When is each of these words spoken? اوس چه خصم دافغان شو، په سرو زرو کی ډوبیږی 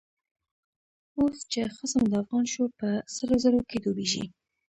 اوس 1.17 1.37
چه 1.51 1.61
خصم 1.75 2.03
دافغان 2.13 2.45
شو، 2.53 2.63
په 2.79 2.89
سرو 3.15 3.35
زرو 3.43 3.59
کی 3.69 3.77
ډوبیږی 3.83 4.25